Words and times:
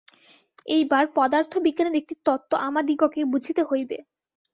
এইবার 0.67 1.03
পদার্থবিজ্ঞানের 1.15 1.99
একটি 2.01 2.15
তত্ত্ব 2.25 2.51
আমাদিগকে 2.67 3.21
বুঝিতে 3.33 3.61
হইবে। 3.63 3.97